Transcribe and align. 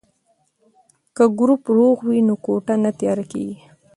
که 1.15 1.23
ګروپ 1.39 1.63
روغ 1.77 1.97
وي 2.07 2.19
نو 2.27 2.35
کوټه 2.45 2.75
نه 2.83 2.91
تیاره 2.99 3.25
کیږي. 3.31 3.57